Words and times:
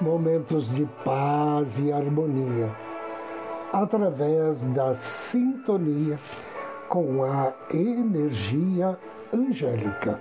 momentos 0.00 0.72
de 0.74 0.86
paz 1.04 1.78
e 1.78 1.90
harmonia, 1.90 2.70
através 3.72 4.64
da 4.70 4.94
sintonia 4.94 6.16
com 6.88 7.24
a 7.24 7.52
energia 7.72 8.98
angélica. 9.32 10.20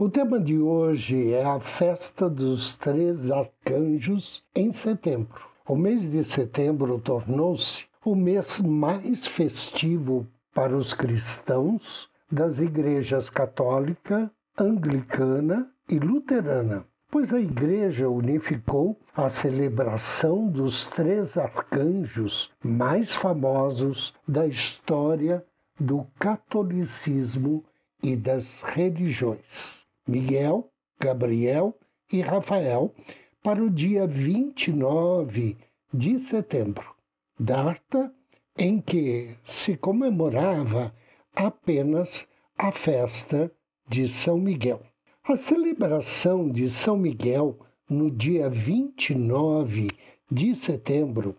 O 0.00 0.08
tema 0.08 0.38
de 0.38 0.56
hoje 0.56 1.32
é 1.32 1.44
a 1.44 1.58
festa 1.58 2.30
dos 2.30 2.76
três 2.76 3.32
arcanjos 3.32 4.44
em 4.54 4.70
setembro. 4.70 5.48
O 5.66 5.74
mês 5.74 6.08
de 6.08 6.22
setembro 6.22 7.00
tornou-se 7.00 7.87
o 8.04 8.14
mês 8.14 8.60
mais 8.60 9.26
festivo 9.26 10.26
para 10.54 10.76
os 10.76 10.94
cristãos 10.94 12.08
das 12.30 12.58
igrejas 12.58 13.28
católica, 13.28 14.30
anglicana 14.58 15.68
e 15.88 15.98
luterana, 15.98 16.84
pois 17.10 17.32
a 17.32 17.40
igreja 17.40 18.08
unificou 18.08 18.98
a 19.14 19.28
celebração 19.28 20.46
dos 20.46 20.86
três 20.86 21.36
arcanjos 21.36 22.50
mais 22.64 23.14
famosos 23.14 24.14
da 24.26 24.46
história 24.46 25.44
do 25.78 26.06
catolicismo 26.18 27.64
e 28.02 28.14
das 28.16 28.62
religiões: 28.62 29.84
Miguel, 30.06 30.68
Gabriel 31.00 31.74
e 32.12 32.20
Rafael, 32.20 32.94
para 33.42 33.62
o 33.62 33.70
dia 33.70 34.06
29 34.06 35.56
de 35.92 36.18
setembro 36.18 36.97
data 37.38 38.10
em 38.56 38.80
que 38.80 39.36
se 39.44 39.76
comemorava 39.76 40.94
apenas 41.34 42.26
a 42.56 42.72
festa 42.72 43.52
de 43.88 44.08
São 44.08 44.38
Miguel. 44.38 44.80
A 45.22 45.36
celebração 45.36 46.50
de 46.50 46.68
São 46.68 46.96
Miguel 46.96 47.56
no 47.88 48.10
dia 48.10 48.50
29 48.50 49.86
de 50.30 50.54
setembro 50.54 51.34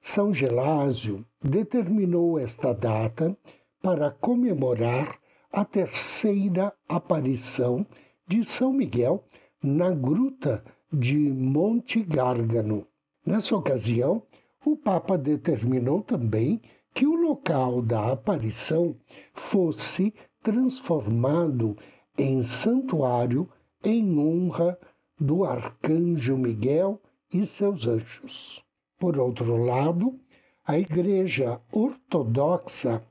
São 0.01 0.33
Gelásio 0.33 1.23
determinou 1.41 2.39
esta 2.39 2.73
data 2.73 3.37
para 3.81 4.11
comemorar 4.11 5.20
a 5.51 5.65
terceira 5.65 6.73
aparição 6.87 7.85
de 8.25 8.43
São 8.45 8.71
Miguel 8.71 9.25
na 9.61 9.91
gruta 9.91 10.63
de 10.91 11.17
Monte 11.17 12.01
Gárgano. 12.01 12.87
Nessa 13.25 13.55
ocasião, 13.55 14.23
o 14.65 14.77
Papa 14.77 15.17
determinou 15.17 16.01
também 16.01 16.61
que 16.93 17.05
o 17.05 17.15
local 17.15 17.81
da 17.81 18.11
aparição 18.11 18.95
fosse 19.33 20.13
transformado 20.41 21.77
em 22.17 22.41
santuário 22.41 23.49
em 23.83 24.17
honra 24.17 24.77
do 25.19 25.43
arcanjo 25.43 26.37
Miguel 26.37 27.01
e 27.33 27.45
seus 27.45 27.87
anjos. 27.87 28.63
Por 28.99 29.17
outro 29.17 29.57
lado, 29.63 30.19
a 30.65 30.77
Igreja 30.77 31.59
Ortodoxa 31.71 33.03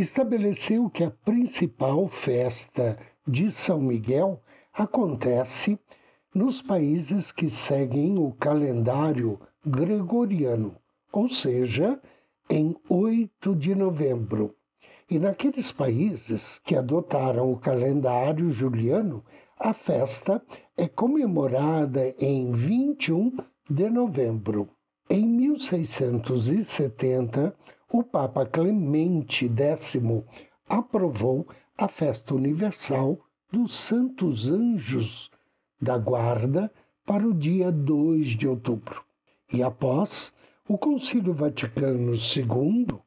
estabeleceu 0.00 0.90
que 0.90 1.04
a 1.04 1.10
principal 1.10 2.08
festa 2.08 2.98
de 3.26 3.50
São 3.50 3.80
Miguel 3.80 4.42
acontece 4.72 5.78
nos 6.34 6.60
países 6.60 7.32
que 7.32 7.48
seguem 7.48 8.18
o 8.18 8.32
calendário 8.32 9.40
gregoriano, 9.64 10.76
ou 11.12 11.28
seja, 11.28 12.00
em 12.48 12.76
8 12.88 13.56
de 13.56 13.74
novembro. 13.74 14.54
E 15.10 15.18
naqueles 15.18 15.72
países 15.72 16.60
que 16.64 16.76
adotaram 16.76 17.50
o 17.50 17.56
calendário 17.56 18.50
juliano, 18.50 19.24
a 19.58 19.72
festa 19.72 20.42
é 20.76 20.86
comemorada 20.86 22.14
em 22.18 22.52
21 22.52 23.38
de 23.70 23.88
novembro. 23.88 24.68
Em 25.08 25.26
1670, 25.26 27.56
o 27.90 28.02
Papa 28.02 28.44
Clemente 28.44 29.48
X 29.48 29.96
aprovou 30.68 31.46
a 31.78 31.88
festa 31.88 32.34
universal 32.34 33.18
dos 33.50 33.74
Santos 33.74 34.50
Anjos 34.50 35.30
da 35.80 35.96
Guarda 35.96 36.70
para 37.04 37.26
o 37.26 37.32
dia 37.32 37.70
2 37.70 38.30
de 38.30 38.48
outubro. 38.48 39.04
E 39.52 39.62
após 39.62 40.32
o 40.68 40.76
Concílio 40.76 41.32
Vaticano 41.32 42.12
II, 42.14 42.98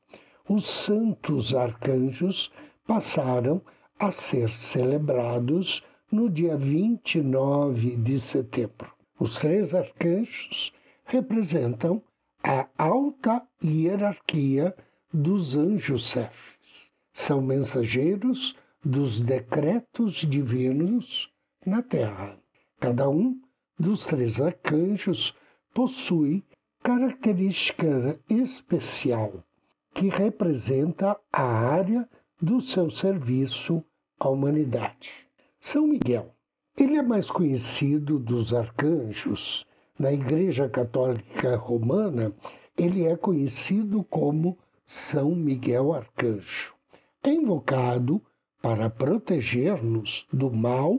os 0.48 0.66
Santos 0.66 1.54
Arcanjos 1.54 2.52
passaram 2.88 3.62
a 4.00 4.12
ser 4.12 4.50
celebrados 4.50 5.84
no 6.10 6.30
dia 6.30 6.56
29 6.56 7.98
de 7.98 8.20
setembro. 8.20 8.92
Os 9.20 9.38
três 9.38 9.74
arcanjos 9.74 10.74
representam 11.04 12.02
a 12.44 12.68
alta 12.78 13.42
hierarquia 13.64 14.76
dos 15.14 15.56
anjos 15.56 16.10
cefes. 16.10 16.92
São 17.12 17.42
mensageiros 17.42 18.56
dos 18.84 19.20
decretos 19.20 20.16
divinos 20.16 21.32
na 21.66 21.82
terra. 21.82 22.38
Cada 22.80 23.10
um 23.10 23.40
dos 23.78 24.06
três 24.06 24.40
arcanjos 24.40 25.36
possui 25.74 26.44
característica 26.82 28.20
especial 28.30 29.44
que 29.94 30.08
representa 30.08 31.20
a 31.32 31.44
área 31.44 32.08
do 32.42 32.62
seu 32.62 32.90
serviço 32.90 33.84
à 34.18 34.30
humanidade. 34.30 35.28
São 35.60 35.86
Miguel. 35.86 36.34
Ele 36.78 36.96
é 36.96 37.02
mais 37.02 37.30
conhecido 37.30 38.18
dos 38.18 38.54
arcanjos 38.54 39.66
na 40.00 40.14
Igreja 40.14 40.70
Católica 40.70 41.58
Romana, 41.58 42.34
ele 42.78 43.06
é 43.06 43.18
conhecido 43.18 44.02
como 44.06 44.58
São 44.86 45.36
Miguel 45.36 45.94
Arcanjo. 45.94 46.74
É 47.22 47.30
invocado 47.30 48.22
para 48.62 48.90
proteger-nos 48.90 50.26
do 50.32 50.50
mal 50.50 50.98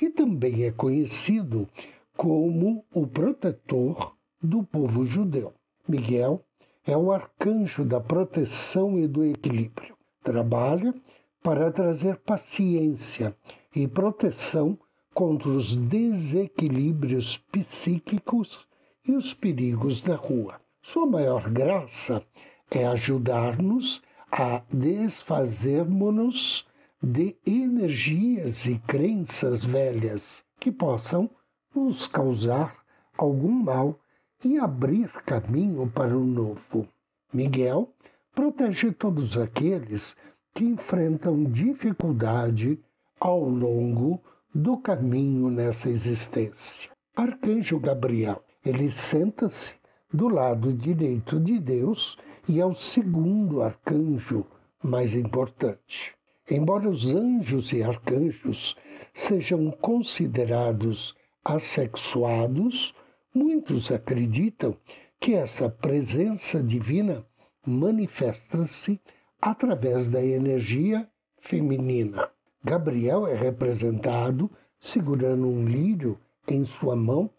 e 0.00 0.08
também 0.08 0.64
é 0.64 0.70
conhecido 0.70 1.68
como 2.16 2.84
o 2.92 3.06
protetor 3.06 4.14
do 4.42 4.62
povo 4.62 5.04
judeu. 5.04 5.52
Miguel 5.86 6.42
é 6.86 6.96
o 6.96 7.12
arcanjo 7.12 7.84
da 7.84 8.00
proteção 8.00 8.98
e 8.98 9.06
do 9.06 9.24
equilíbrio. 9.24 9.94
Trabalha 10.22 10.94
para 11.42 11.70
trazer 11.70 12.16
paciência 12.16 13.36
e 13.74 13.86
proteção 13.86 14.78
contra 15.18 15.48
os 15.48 15.74
desequilíbrios 15.74 17.36
psíquicos 17.36 18.64
e 19.04 19.10
os 19.10 19.34
perigos 19.34 20.00
da 20.00 20.14
rua. 20.14 20.60
Sua 20.80 21.08
maior 21.08 21.50
graça 21.50 22.22
é 22.70 22.86
ajudar-nos 22.86 24.00
a 24.30 24.62
desfazermos-nos 24.72 26.64
de 27.02 27.34
energias 27.44 28.66
e 28.66 28.78
crenças 28.78 29.64
velhas 29.64 30.44
que 30.60 30.70
possam 30.70 31.28
nos 31.74 32.06
causar 32.06 32.76
algum 33.16 33.50
mal 33.50 33.98
e 34.44 34.56
abrir 34.56 35.10
caminho 35.26 35.90
para 35.92 36.16
o 36.16 36.24
novo. 36.24 36.86
Miguel 37.32 37.92
protege 38.32 38.92
todos 38.92 39.36
aqueles 39.36 40.16
que 40.54 40.64
enfrentam 40.64 41.42
dificuldade 41.42 42.78
ao 43.18 43.40
longo 43.48 44.22
do 44.54 44.78
caminho 44.78 45.50
nessa 45.50 45.88
existência. 45.88 46.90
Arcanjo 47.14 47.78
Gabriel, 47.78 48.42
ele 48.64 48.90
senta-se 48.90 49.74
do 50.12 50.28
lado 50.28 50.72
direito 50.72 51.38
de 51.38 51.58
Deus 51.58 52.16
e 52.48 52.60
é 52.60 52.64
o 52.64 52.74
segundo 52.74 53.62
arcanjo 53.62 54.46
mais 54.82 55.14
importante. 55.14 56.14
Embora 56.50 56.88
os 56.88 57.12
anjos 57.14 57.72
e 57.72 57.82
arcanjos 57.82 58.74
sejam 59.12 59.70
considerados 59.70 61.14
assexuados, 61.44 62.94
muitos 63.34 63.92
acreditam 63.92 64.76
que 65.20 65.34
essa 65.34 65.68
presença 65.68 66.62
divina 66.62 67.26
manifesta-se 67.66 69.00
através 69.40 70.06
da 70.06 70.24
energia 70.24 71.08
feminina. 71.38 72.30
Gabriel 72.62 73.26
é 73.26 73.34
representado 73.34 74.50
segurando 74.80 75.46
um 75.46 75.64
lírio 75.64 76.18
em 76.46 76.64
sua 76.64 76.96
mão 76.96 77.30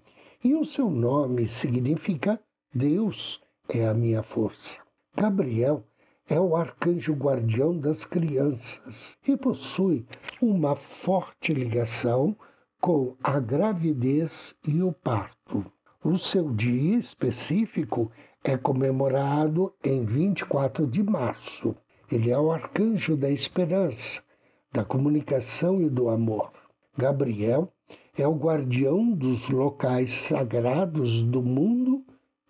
e 0.43 0.55
o 0.55 0.63
seu 0.63 0.89
nome 0.89 1.47
significa 1.47 2.39
Deus 2.73 3.41
é 3.67 3.87
a 3.87 3.93
minha 3.93 4.23
força. 4.23 4.79
Gabriel 5.15 5.83
é 6.27 6.39
o 6.39 6.55
arcanjo 6.55 7.13
guardião 7.13 7.77
das 7.77 8.05
crianças 8.05 9.17
e 9.27 9.35
possui 9.35 10.05
uma 10.41 10.75
forte 10.75 11.53
ligação 11.53 12.35
com 12.79 13.15
a 13.21 13.39
gravidez 13.39 14.55
e 14.65 14.81
o 14.81 14.93
parto. 14.93 15.65
O 16.03 16.17
seu 16.17 16.49
dia 16.51 16.97
específico 16.97 18.11
é 18.43 18.55
comemorado 18.55 19.73
em 19.83 20.05
24 20.05 20.87
de 20.87 21.03
março. 21.03 21.75
Ele 22.09 22.31
é 22.31 22.39
o 22.39 22.51
arcanjo 22.51 23.17
da 23.17 23.29
esperança, 23.29 24.23
da 24.71 24.83
comunicação 24.83 25.81
e 25.81 25.89
do 25.89 26.09
amor. 26.09 26.51
Gabriel 26.97 27.71
é 28.17 28.27
o 28.27 28.35
guardião 28.35 29.11
dos 29.11 29.49
locais 29.49 30.11
sagrados 30.13 31.21
do 31.21 31.41
mundo 31.41 32.03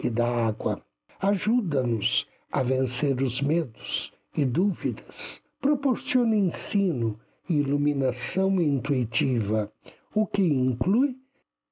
e 0.03 0.09
da 0.09 0.27
água. 0.27 0.81
Ajuda-nos 1.19 2.27
a 2.51 2.63
vencer 2.63 3.21
os 3.21 3.41
medos 3.41 4.11
e 4.35 4.45
dúvidas. 4.45 5.41
Proporciona 5.61 6.35
ensino 6.35 7.19
e 7.49 7.53
iluminação 7.53 8.61
intuitiva, 8.61 9.71
o 10.13 10.25
que 10.25 10.41
inclui 10.41 11.15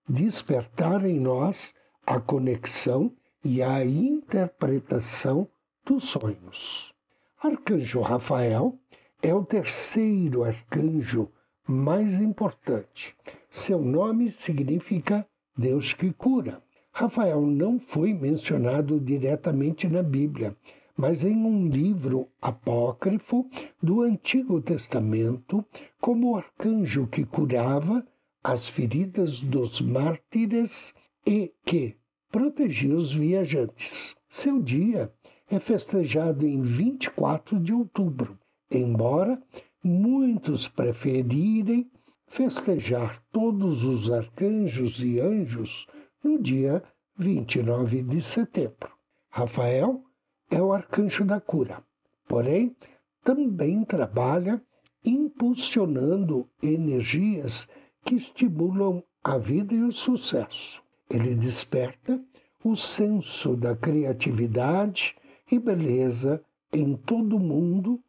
despertar 0.08 1.06
em 1.06 1.20
nós 1.20 1.74
a 2.06 2.20
conexão 2.20 3.12
e 3.44 3.62
a 3.62 3.86
interpretação 3.86 5.48
dos 5.86 6.06
sonhos. 6.06 6.94
Arcanjo 7.42 8.02
Rafael 8.02 8.78
é 9.22 9.34
o 9.34 9.44
terceiro 9.44 10.44
arcanjo 10.44 11.30
mais 11.68 12.14
importante. 12.16 13.16
Seu 13.50 13.82
nome 13.82 14.32
significa 14.32 15.28
Deus 15.58 15.92
que 15.94 16.14
cura. 16.14 16.62
Rafael 16.92 17.42
não 17.42 17.80
foi 17.80 18.14
mencionado 18.14 19.00
diretamente 19.00 19.88
na 19.88 20.02
Bíblia, 20.02 20.56
mas 20.96 21.24
em 21.24 21.36
um 21.36 21.68
livro 21.68 22.28
apócrifo 22.42 23.50
do 23.82 24.02
Antigo 24.02 24.62
Testamento, 24.62 25.64
como 26.00 26.36
arcanjo 26.36 27.06
que 27.08 27.26
curava 27.26 28.06
as 28.44 28.68
feridas 28.68 29.40
dos 29.40 29.82
mártires 29.82 30.94
e 31.26 31.54
que 31.66 31.98
protegia 32.32 32.96
os 32.96 33.14
viajantes. 33.14 34.16
Seu 34.30 34.62
dia 34.62 35.12
é 35.50 35.60
festejado 35.60 36.48
em 36.48 36.62
24 36.62 37.60
de 37.60 37.74
outubro, 37.74 38.38
embora 38.72 39.42
muitos 39.84 40.68
preferirem 40.68 41.90
festejar 42.28 43.24
todos 43.32 43.84
os 43.84 44.12
arcanjos 44.12 45.02
e 45.02 45.20
anjos 45.20 45.88
no 46.24 46.42
dia 46.42 46.84
29 47.18 48.04
de 48.04 48.22
setembro. 48.22 48.92
Rafael 49.30 50.04
é 50.52 50.62
o 50.62 50.74
arcanjo 50.74 51.24
da 51.24 51.40
cura, 51.40 51.84
porém 52.28 52.76
também 53.24 53.84
trabalha 53.84 54.62
impulsionando 55.04 56.50
energias 56.62 57.68
que 58.04 58.16
estimulam 58.16 59.04
a 59.24 59.38
vida 59.38 59.74
e 59.74 59.82
o 59.82 59.92
sucesso. 59.92 60.82
Ele 61.10 61.36
desperta 61.36 62.22
o 62.64 62.76
senso 62.76 63.56
da 63.56 63.76
criatividade 63.76 65.16
e 65.52 65.58
beleza 65.58 66.42
em 66.74 66.96
todo 66.96 67.40
mundo 67.40 68.02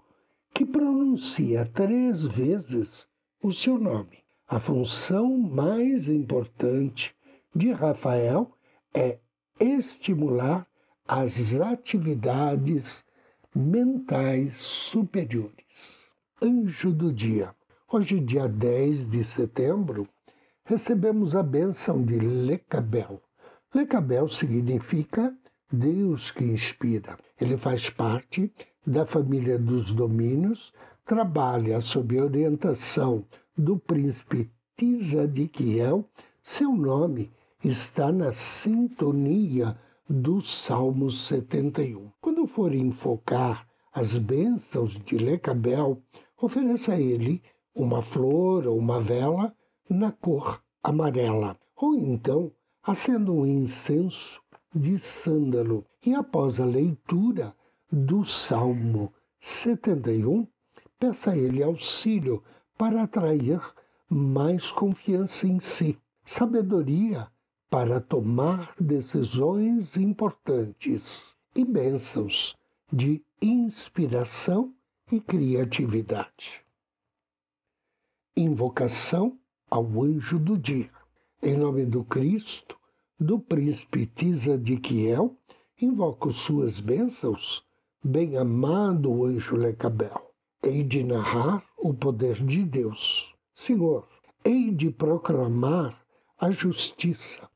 que 0.53 0.65
pronuncia 0.65 1.65
três 1.73 2.23
vezes 2.23 3.07
o 3.43 3.53
seu 3.53 3.79
nome. 3.79 4.19
A 4.47 4.59
função 4.59 5.37
mais 5.37 6.09
importante 6.09 7.15
de 7.55 7.71
Rafael 7.71 8.51
é 8.95 9.19
estimular 9.61 10.67
as 11.07 11.55
atividades 11.55 13.05
mentais 13.55 14.57
superiores. 14.57 16.07
Anjo 16.41 16.93
do 16.93 17.13
dia. 17.13 17.55
Hoje, 17.91 18.21
dia 18.21 18.47
10 18.47 19.09
de 19.09 19.25
setembro, 19.25 20.07
recebemos 20.65 21.35
a 21.35 21.43
bênção 21.43 22.05
de 22.05 22.19
Lecabel. 22.19 23.23
Lecabel 23.75 24.29
significa 24.29 25.35
Deus 25.73 26.31
que 26.31 26.45
inspira. 26.45 27.19
Ele 27.41 27.57
faz 27.57 27.91
parte 27.91 28.53
da 28.89 29.05
família 29.05 29.59
dos 29.59 29.93
domínios, 29.93 30.73
trabalha 31.05 31.81
sob 31.83 32.19
orientação 32.19 33.23
do 33.57 33.79
príncipe 33.79 34.51
Tisadiquiel. 34.77 36.05
Seu 36.43 36.75
nome 36.75 37.31
está 37.63 38.11
na 38.11 38.33
sintonia 38.33 39.77
do 40.09 40.41
Salmo 40.41 41.11
71. 41.11 42.11
Quando 42.19 42.47
for 42.47 42.75
enfocar 42.75 43.69
as 43.93 44.17
bênçãos 44.17 44.99
de 44.99 45.19
Lecabel, 45.19 46.01
ofereça 46.41 46.95
a 46.95 47.01
ele 47.01 47.43
uma 47.75 48.01
flor 48.01 48.67
ou 48.67 48.79
uma 48.79 49.01
vela 49.01 49.55
na 49.89 50.13
cor 50.13 50.63
amarela, 50.83 51.59
ou 51.77 51.95
então 51.95 52.51
acenda 52.83 53.31
um 53.31 53.47
incenso 53.47 54.41
de 54.75 54.99
sândalo 54.99 55.85
e 56.05 56.15
após 56.15 56.59
a 56.59 56.65
leitura 56.65 57.55
do 57.91 58.25
Salmo 58.25 59.13
71, 59.41 60.47
peça 60.99 61.31
a 61.31 61.37
ele 61.37 61.63
auxílio 61.63 62.43
para 62.77 63.03
atrair 63.03 63.61
mais 64.09 64.71
confiança 64.71 65.47
em 65.47 65.59
si, 65.61 65.99
sabedoria 66.25 67.29
para 67.71 68.01
tomar 68.01 68.75
decisões 68.81 69.97
importantes 69.97 71.37
e 71.55 71.65
bênçãos 71.65 72.55
de 72.93 73.23
inspiração 73.41 74.75
e 75.13 75.21
criatividade. 75.21 76.65
Invocação 78.37 79.39
ao 79.71 79.85
anjo 80.03 80.39
do 80.39 80.57
dia. 80.57 80.91
Em 81.43 81.57
nome 81.57 81.85
do 81.85 82.05
Cristo, 82.05 82.79
do 83.19 83.39
príncipe 83.39 84.07
Tisadiquiel, 84.07 85.37
invoco 85.81 86.33
suas 86.33 86.81
bênçãos, 86.81 87.65
bem-amado 88.05 89.25
anjo 89.25 89.57
Lecabel. 89.57 90.33
Hei 90.63 90.85
de 90.85 91.03
narrar 91.03 91.65
o 91.77 91.93
poder 91.93 92.45
de 92.45 92.65
Deus. 92.65 93.35
Senhor, 93.53 94.07
hei 94.45 94.71
de 94.71 94.91
proclamar 94.91 96.01
a 96.39 96.51
justiça 96.51 97.49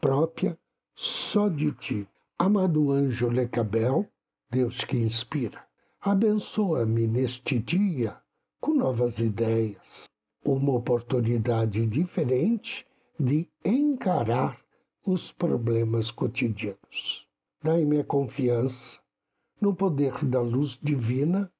própria 0.00 0.56
só 0.94 1.48
de 1.48 1.72
ti. 1.72 2.08
Amado 2.38 2.92
anjo 2.92 3.28
Lecabel, 3.28 4.06
Deus 4.48 4.84
que 4.84 4.96
inspira, 4.96 5.62
abençoa-me 6.00 7.06
neste 7.06 7.58
dia 7.58 8.16
com 8.60 8.74
novas 8.74 9.18
ideias, 9.18 10.08
uma 10.44 10.72
oportunidade 10.72 11.84
diferente 11.86 12.86
de 13.18 13.48
encarar 13.64 14.60
os 15.04 15.32
problemas 15.32 16.10
cotidianos. 16.10 17.26
Dai-me 17.62 18.00
a 18.00 18.04
confiança 18.04 18.99
no 19.60 19.74
poder 19.74 20.24
da 20.24 20.40
luz 20.40 20.78
divina 20.82 21.52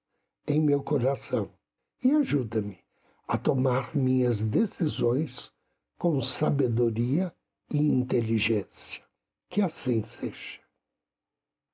em 0.47 0.61
meu 0.61 0.83
coração 0.83 1.51
e 2.03 2.11
ajuda-me 2.13 2.79
a 3.29 3.37
tomar 3.37 3.95
minhas 3.95 4.41
decisões 4.41 5.53
com 5.99 6.21
sabedoria 6.21 7.33
e 7.71 7.79
inteligência. 7.79 9.03
Que 9.49 9.61
assim 9.61 10.03
seja. 10.03 10.59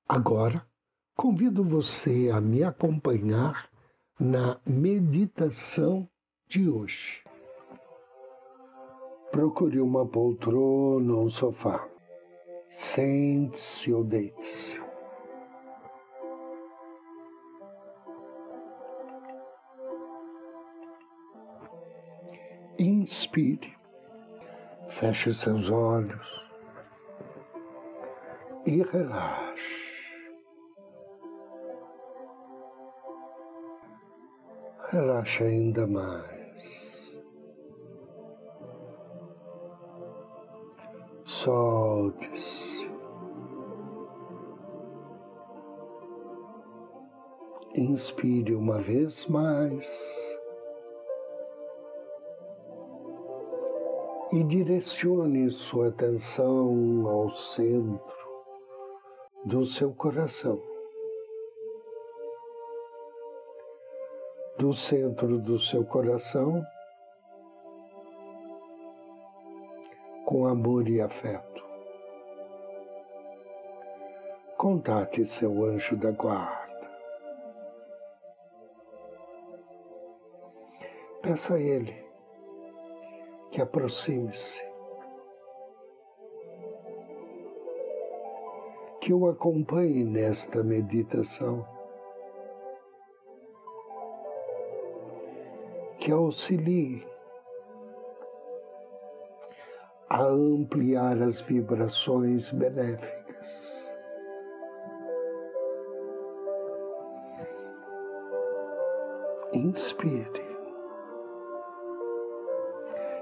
Agora, 0.09 0.67
convido 1.15 1.63
você 1.63 2.31
a 2.31 2.41
me 2.41 2.63
acompanhar 2.63 3.71
na 4.19 4.61
meditação 4.67 6.09
de 6.47 6.69
hoje. 6.69 7.23
Procure 9.31 9.81
uma 9.81 10.07
poltrona 10.07 11.15
ou 11.15 11.25
um 11.25 11.31
sofá. 11.31 11.89
Sente-se 12.71 13.93
ou 13.93 14.05
deite-se. 14.05 14.86
Inspire 22.79 23.75
Feche 24.89 25.33
seus 25.33 25.71
olhos 25.71 26.47
e 28.65 28.83
relaxe. 28.83 29.87
Relaxe 34.91 35.43
ainda 35.43 35.87
mais. 35.87 36.37
solte-se. 41.47 42.91
Inspire 47.75 48.55
uma 48.55 48.81
vez 48.81 49.27
mais. 49.27 50.26
E 54.37 54.45
direcione 54.45 55.49
sua 55.49 55.89
atenção 55.89 57.09
ao 57.09 57.31
centro 57.31 58.29
do 59.47 59.65
seu 59.65 59.95
coração. 59.95 60.61
Do 64.59 64.75
centro 64.75 65.39
do 65.39 65.59
seu 65.59 65.87
coração, 65.87 66.63
com 70.27 70.47
amor 70.47 70.87
e 70.87 71.01
afeto. 71.01 71.65
Contate 74.59 75.25
seu 75.25 75.65
anjo 75.65 75.97
da 75.97 76.11
guarda. 76.11 76.91
Peça 81.23 81.55
a 81.55 81.59
ele 81.59 82.06
que 83.57 83.63
aproxime-se, 83.63 84.63
que 89.01 89.15
o 89.15 89.29
acompanhe 89.29 90.05
nesta 90.05 90.63
meditação, 90.63 91.67
que 95.99 96.13
auxilie 96.13 97.03
a 100.11 100.23
ampliar 100.23 101.23
as 101.23 101.41
vibrações 101.41 102.51
benéficas. 102.51 103.91
Inspire. 109.55 110.46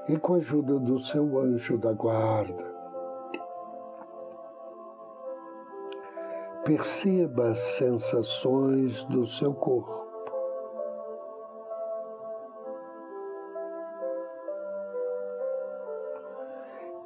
E 0.08 0.18
com 0.18 0.34
a 0.34 0.36
ajuda 0.36 0.78
do 0.78 0.98
seu 0.98 1.38
anjo 1.38 1.78
da 1.78 1.92
guarda, 1.92 2.64
perceba 6.64 7.50
as 7.50 7.58
sensações 7.58 9.04
do 9.04 9.26
seu 9.26 9.54
corpo. 9.54 10.04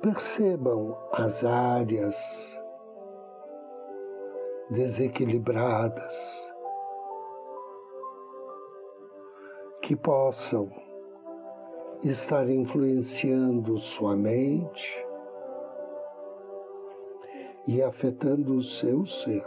percebam 0.00 0.96
as 1.12 1.44
áreas 1.44 2.16
desequilibradas 4.70 6.50
que 9.82 9.94
possam 9.94 10.70
estar 12.02 12.48
influenciando 12.48 13.78
sua 13.78 14.16
mente 14.16 15.06
e 17.66 17.82
afetando 17.82 18.56
o 18.56 18.62
seu 18.62 19.04
ser. 19.06 19.44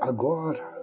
Agora, 0.00 0.76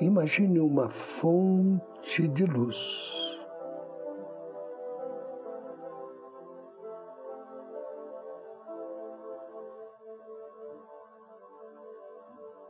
Imagine 0.00 0.60
uma 0.60 0.88
fonte 0.88 2.26
de 2.28 2.46
luz. 2.46 3.19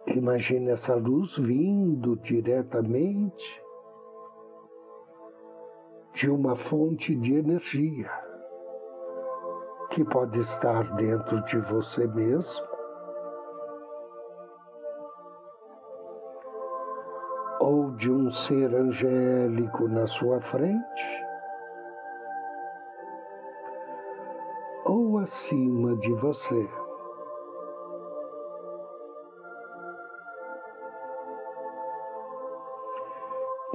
Imagine 0.07 0.71
essa 0.71 0.95
luz 0.95 1.37
vindo 1.37 2.17
diretamente 2.17 3.63
de 6.15 6.31
uma 6.31 6.57
fonte 6.57 7.15
de 7.15 7.35
energia 7.35 8.11
que 9.91 10.05
pode 10.05 10.39
estar 10.39 10.95
dentro 10.97 11.43
de 11.45 11.59
você 11.59 12.07
mesmo 12.07 12.71
ou 17.61 17.91
de 17.91 18.11
um 18.11 18.31
ser 18.31 18.75
angélico 18.75 19.87
na 19.87 20.07
sua 20.07 20.41
frente, 20.41 21.25
ou 24.85 25.19
acima 25.19 25.95
de 25.97 26.11
você. 26.15 26.80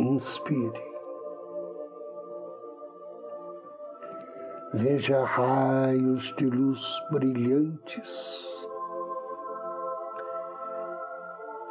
Inspire. 0.05 0.83
Veja 4.71 5.23
raios 5.25 6.31
de 6.35 6.45
luz 6.45 7.01
brilhantes 7.09 8.67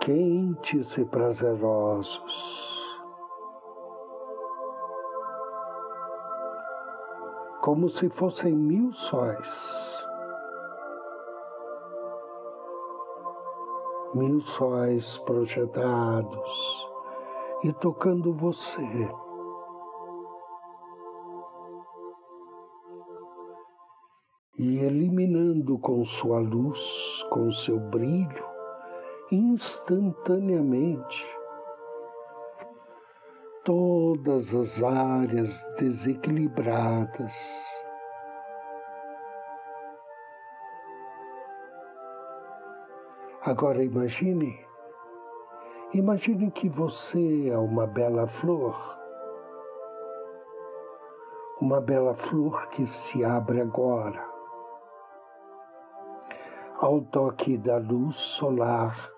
quentes 0.01 0.99
e 0.99 1.05
prazerosos, 1.05 2.99
como 7.63 7.89
se 7.89 8.09
fossem 8.09 8.53
mil 8.53 8.93
sóis, 8.93 9.97
mil 14.13 14.41
sóis 14.41 15.19
projetados 15.19 16.74
e 17.65 17.73
tocando 17.73 18.33
você. 18.35 18.83
E 24.59 24.79
eliminando 24.79 25.79
com 25.79 26.05
sua 26.05 26.39
luz, 26.39 27.25
com 27.31 27.51
seu 27.51 27.81
brilho, 27.81 28.45
instantaneamente 29.33 31.27
todas 33.65 34.55
as 34.55 34.83
áreas 34.83 35.67
desequilibradas. 35.79 37.35
Agora 43.43 43.83
imagine, 43.83 44.55
imagine 45.99 46.51
que 46.51 46.69
você 46.69 47.49
é 47.49 47.57
uma 47.57 47.87
bela 47.87 48.27
flor, 48.27 48.77
uma 51.61 51.81
bela 51.81 52.15
flor 52.15 52.67
que 52.71 52.85
se 52.85 53.25
abre 53.25 53.61
agora. 53.61 54.29
Ao 56.81 57.01
toque 57.01 57.57
da 57.57 57.79
luz 57.79 58.17
solar 58.17 59.13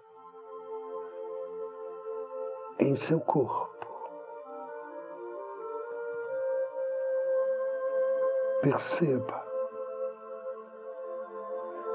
em 2.79 2.95
seu 2.95 3.21
corpo. 3.21 3.75
Perceba 8.61 9.47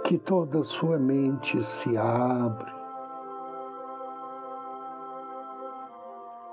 que 0.06 0.18
toda 0.18 0.64
sua 0.64 0.98
mente 0.98 1.62
se 1.64 1.96
abre 1.96 2.81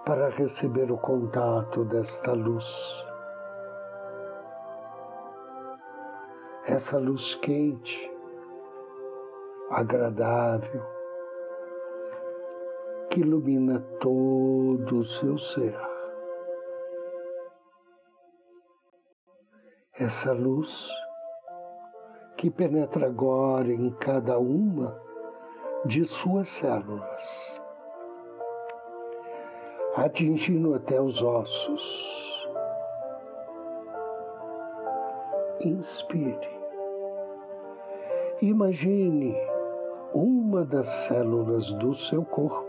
para 0.08 0.30
receber 0.30 0.90
o 0.90 0.96
contato 0.96 1.84
desta 1.84 2.32
luz. 2.32 3.04
Essa 6.64 6.96
luz 6.96 7.34
quente, 7.34 8.10
agradável, 9.70 10.82
que 13.10 13.20
ilumina 13.20 13.80
todo 14.00 15.00
o 15.00 15.04
seu 15.04 15.36
ser. 15.36 15.78
Essa 19.92 20.32
luz 20.32 20.88
que 22.38 22.50
penetra 22.50 23.08
agora 23.08 23.70
em 23.70 23.90
cada 23.90 24.38
uma 24.38 24.98
de 25.84 26.06
suas 26.06 26.48
células, 26.48 27.57
atingindo 30.04 30.74
até 30.74 31.00
os 31.00 31.22
ossos. 31.22 32.48
Inspire. 35.60 36.48
Imagine 38.40 39.36
uma 40.14 40.64
das 40.64 40.88
células 40.88 41.72
do 41.72 41.94
seu 41.94 42.24
corpo 42.24 42.68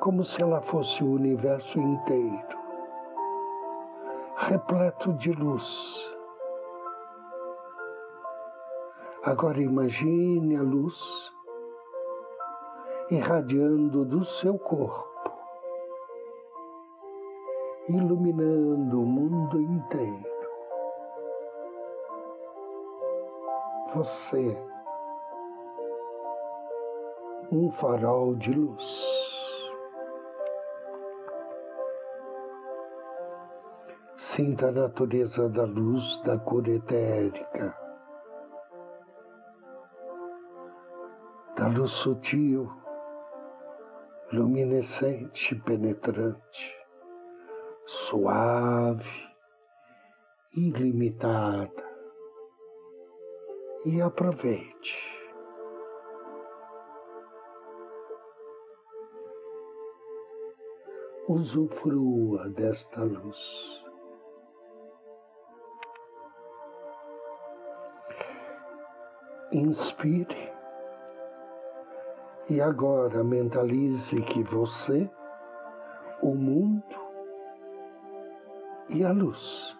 como 0.00 0.22
se 0.22 0.40
ela 0.40 0.60
fosse 0.60 1.02
o 1.02 1.10
universo 1.10 1.80
inteiro, 1.80 2.58
repleto 4.36 5.12
de 5.14 5.32
luz. 5.32 6.14
Agora 9.24 9.60
imagine 9.60 10.54
a 10.54 10.62
luz 10.62 11.32
irradiando 13.10 14.04
do 14.04 14.24
seu 14.24 14.56
corpo, 14.58 15.15
iluminando 17.88 19.02
o 19.02 19.06
mundo 19.06 19.60
inteiro. 19.60 20.36
Você, 23.94 24.56
um 27.50 27.70
farol 27.70 28.34
de 28.34 28.52
luz. 28.52 29.14
Sinta 34.16 34.68
a 34.68 34.72
natureza 34.72 35.48
da 35.48 35.64
luz 35.64 36.20
da 36.22 36.38
cor 36.38 36.66
etérica, 36.68 37.74
da 41.56 41.68
luz 41.68 41.92
sutil 41.92 42.70
luminescente, 44.32 45.54
penetrante, 45.54 46.85
suave, 47.86 49.08
ilimitada. 50.56 51.86
E 53.84 54.02
aproveite. 54.02 54.98
Usufrua 61.28 62.48
desta 62.48 63.04
luz. 63.04 63.84
Inspire 69.52 70.52
e 72.48 72.60
agora 72.60 73.24
mentalize 73.24 74.20
que 74.22 74.42
você, 74.42 75.10
o 76.22 76.34
mundo 76.34 76.55
e 78.96 79.04
a 79.04 79.12
luz 79.12 79.76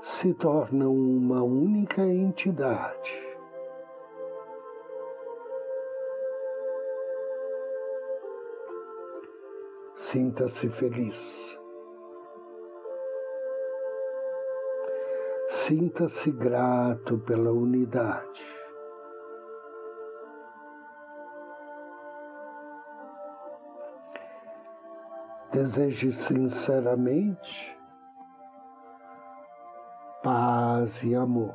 se 0.00 0.32
tornam 0.34 0.94
uma 0.94 1.42
única 1.42 2.02
entidade. 2.02 3.26
Sinta-se 9.96 10.68
feliz. 10.68 11.58
Sinta-se 15.48 16.30
grato 16.30 17.18
pela 17.18 17.50
unidade. 17.50 18.47
Deseje 25.58 26.12
sinceramente 26.12 27.76
paz 30.22 31.02
e 31.02 31.16
amor 31.16 31.52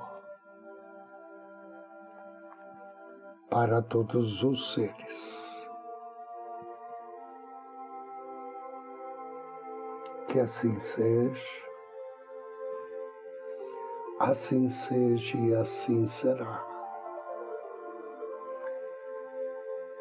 para 3.50 3.82
todos 3.82 4.44
os 4.44 4.74
seres. 4.74 5.70
Que 10.28 10.42
assim 10.42 10.78
seja, 10.82 11.64
assim 14.20 14.68
seja 14.68 15.38
e 15.38 15.56
assim 15.56 16.06
será. 16.08 16.62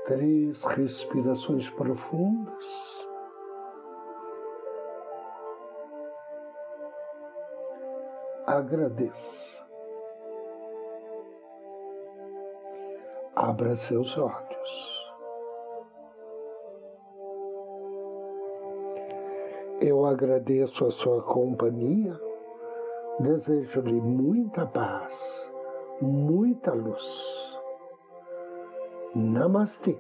Três 0.07 0.65
respirações 0.65 1.71
profundas. 1.71 3.02
Agradeça. 8.59 9.63
Abra 13.35 13.77
seus 13.77 14.17
olhos. 14.17 15.03
Eu 19.81 20.07
agradeço 20.07 20.87
a 20.87 20.93
sua 20.93 21.23
companhia, 21.23 22.17
desejo-lhe 23.19 24.01
muita 24.01 24.65
paz, 24.65 25.51
muita 26.01 26.73
luz. 26.73 27.59
Namastê. 29.15 29.99